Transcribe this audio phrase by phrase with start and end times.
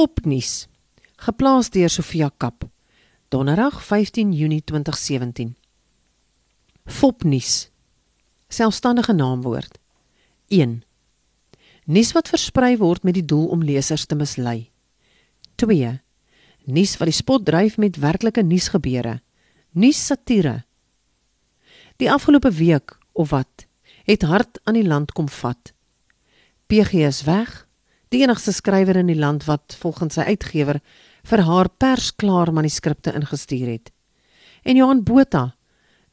[0.00, 0.64] Fopnuus.
[1.20, 2.64] Geplaas deur Sofia Kap.
[3.28, 5.50] Donderdag 15 Junie 2017.
[6.86, 7.68] Fopnuus.
[8.48, 9.76] Selfstandige naamwoord.
[10.48, 10.82] 1.
[11.84, 14.70] Nuus wat versprei word met die doel om lesers te mislei.
[15.60, 15.92] 2.
[16.64, 19.18] Nuus wat die spot dryf met werklike nuusgebeure.
[19.76, 20.62] Nuus satire.
[22.00, 23.68] Die afgelope week of wat
[24.08, 25.74] het hart aan die land kom vat.
[26.72, 27.66] PG is weg.
[28.10, 30.80] Die enigste skrywer in die land wat volgens sy uitgewer
[31.30, 33.92] vir haar persklaar manuskripte ingestuur het.
[34.66, 35.54] En Johan Botha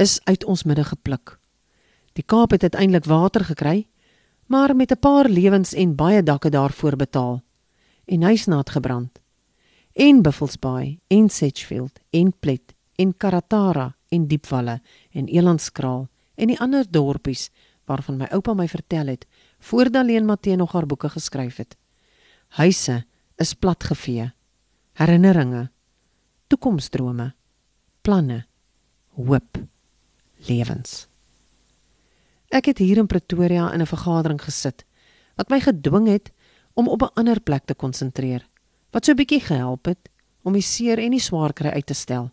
[0.00, 1.36] is uit ons midde gepluk.
[2.16, 3.88] Die Kaap het uiteindelik water gekry,
[4.48, 7.42] maar met 'n paar lewens en baie dakke daarvoor betaal.
[8.04, 9.20] En hy's naad gebrand.
[9.92, 14.80] En Buffelsbaai, en Sedgefield, en Plet, en Karatara, en Diepvalle,
[15.10, 17.50] en Elandskraal en die ander dorpies
[17.84, 19.26] waarvan my oupa my vertel het
[19.58, 21.76] voordat Leen Matthee nog haar boeke geskryf het.
[22.52, 23.04] Huise
[23.40, 24.26] is platgevee.
[25.00, 25.70] Herinneringe,
[26.52, 27.30] toekomsdrome,
[28.04, 28.42] planne,
[29.16, 29.56] hoop,
[30.44, 31.06] lewens.
[32.52, 34.84] Ek het hier in Pretoria in 'n vergadering gesit
[35.36, 36.30] wat my gedwing het
[36.74, 38.44] om op 'n ander plek te konsentreer.
[38.90, 40.10] Wat so 'n bietjie gehelp het
[40.42, 42.30] om die seer en die swaar kry uit te stel.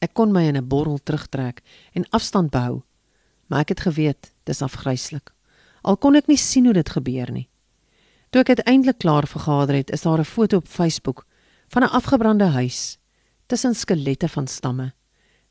[0.00, 2.82] Ek kon my in 'n borrel terugtrek en afstand behou,
[3.46, 5.32] maar ek het geweet dis afgryslik.
[5.82, 7.48] Al kon ek nie sien hoe dit gebeur nie.
[8.30, 11.26] Toe ek uiteindelik klaar vergader het, is daar 'n foto op Facebook
[11.68, 12.98] van 'n afgebrande huis
[13.46, 14.94] tussen skelette van stamme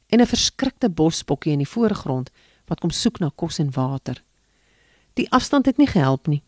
[0.08, 2.30] en 'n verskrikte bosbokkie in die voorgrond
[2.66, 4.24] wat kom soek na kos en water.
[5.14, 6.44] Die afstand het nie gehelp nie.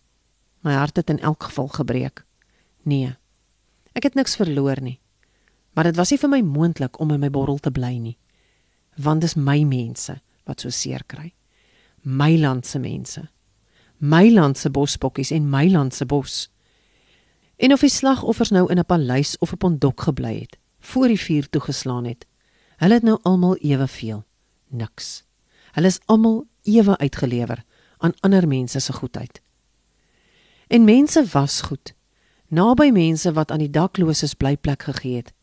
[0.59, 2.25] My hart het in elk geval gebreek.
[2.83, 3.15] Nee.
[3.93, 4.99] Ek het niks verloor nie.
[5.73, 8.17] Maar dit was nie vir my moontlik om in my borrel te bly nie.
[8.95, 11.33] Want dis my mense wat so seer kry.
[12.01, 13.27] My land se mense.
[13.97, 16.49] My land se bosbokkies en my land se bos.
[17.57, 21.07] En of die slagoffers nou in 'n paleis of op 'n dok gebly het, voor
[21.07, 22.25] die vuur toegeslaan het,
[22.77, 24.25] hulle het nou almal eweveel.
[24.67, 25.23] Niks.
[25.71, 27.63] Hulle is almal ewe uitgelewer
[27.97, 29.41] aan ander mense se goedheid.
[30.67, 31.93] En mense was goed.
[32.47, 35.33] Naby mense wat aan die dakloses blyplek gegee het.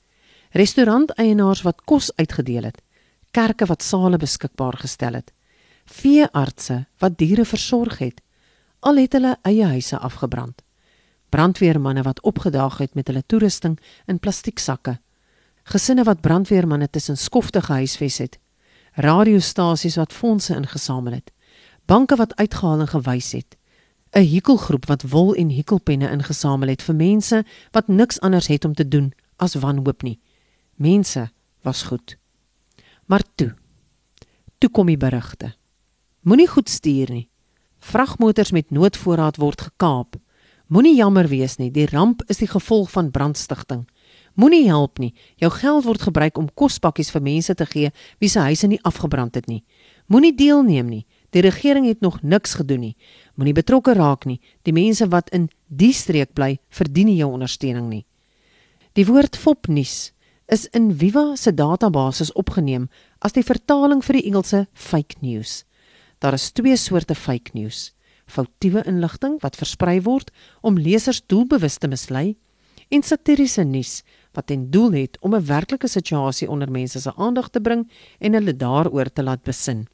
[0.50, 2.82] Restauranteienaars wat kos uitgedeel het.
[3.30, 5.32] Kerke wat sale beskikbaar gestel het.
[5.84, 8.22] Veeartse wat diere versorg het.
[8.84, 10.62] Al het hulle eie huise afgebrand.
[11.28, 14.98] Brandweermanne wat opgedaag het met hulle toerusting in plastieksakke.
[15.62, 18.38] Gesinne wat brandweermanne tussen skofte gehuisves het
[18.94, 21.32] radiostasies wat fondse ingesamel het,
[21.84, 23.56] banke wat uitgehaal en gewys het,
[24.12, 28.74] 'n hekelgroep wat wol en hekelpenne ingesamel het vir mense wat niks anders het om
[28.74, 30.20] te doen as wanhoop nie.
[30.74, 31.30] Mense
[31.62, 32.16] was goed.
[33.06, 33.54] Maar toe.
[34.58, 35.54] Toe kom die berigte.
[36.20, 37.28] Moenie goed stuur nie.
[37.84, 40.16] Vragmotors met noodvoorraad word gekaap.
[40.72, 43.84] Moenie jammer wees nie, die ramp is die gevolg van brandstigting.
[44.40, 45.12] Moenie help nie.
[45.38, 49.36] Jou geld word gebruik om kospakkies vir mense te gee wie se huise nie afgebrand
[49.36, 49.60] het nie.
[50.08, 51.04] Moenie deelneem nie.
[51.30, 52.96] Die regering het nog niks gedoen nie.
[53.36, 54.40] Moenie betrokke raak nie.
[54.64, 58.04] Die mense wat in die streek bly, verdien nie jou ondersteuning nie.
[58.94, 60.14] Die woord fopnuus
[60.48, 62.88] is in Viva se database opgeneem
[63.20, 65.64] as die vertaling vir die Engelse fake news.
[66.24, 67.92] Daar is twee soorte fake news:
[68.26, 70.30] foutiewe inligting wat versprei word
[70.64, 72.38] om lesers doelbewus te mislei
[72.88, 73.98] en satiriese nuus
[74.32, 78.32] wat ten doel het om 'n werklike situasie onder mense se aandag te bring en
[78.32, 79.86] hulle daaroor te laat besin.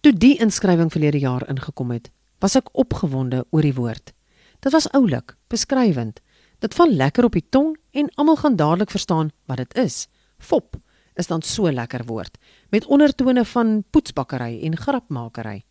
[0.00, 4.12] Toe die inskrywing verlede jaar ingekom het, was ek opgewonde oor die woord.
[4.60, 6.20] Dit was oulik, beskrywend.
[6.58, 10.08] Dit val lekker op die tong en almal gaan dadelik verstaan wat dit is.
[10.38, 10.76] Fop
[11.14, 12.38] is dan so lekker woord
[12.70, 15.62] met ondertone van poetsbakkery en grapmakery.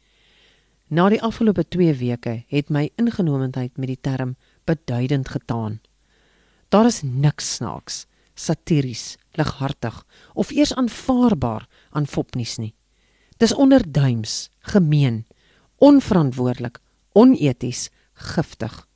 [0.88, 4.36] Na die afgelope 2 weke het my ingenomendheid met die term
[4.68, 5.80] beduidend getaan.
[6.70, 10.04] Daar is niks snaaks, satiries, lighartig
[10.34, 12.74] of eers aanvaarbaar aan fopnuus nie.
[13.38, 15.26] Dis onderduims, gemeen,
[15.78, 16.80] onverantwoordelik,
[17.14, 18.88] oneties, giftig.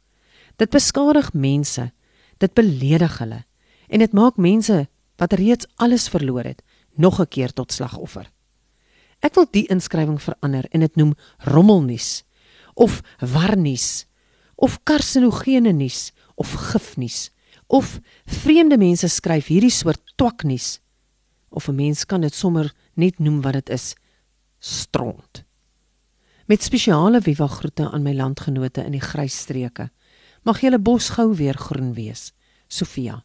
[0.55, 1.91] Dit beskadig mense,
[2.37, 3.43] dit beledig hulle
[3.87, 4.85] en dit maak mense
[5.17, 6.63] wat reeds alles verloor het,
[6.95, 8.31] nog 'n keer tot slagoffer.
[9.19, 12.23] Ek wil die inskrywing verander en dit noem rommelnuus
[12.73, 14.05] of warnuus
[14.55, 17.31] of karsinogene nuus of gifnuus
[17.67, 20.79] of vreemde mense skryf hierdie soort twaknuus
[21.49, 23.95] of 'n mens kan dit sommer net noem wat dit is
[24.59, 25.43] stront.
[26.45, 29.89] Met spesiale viva groete aan my landgenote in die grys streke
[30.43, 32.33] mag julle bos gou weer groen wees.
[32.67, 33.23] Sofia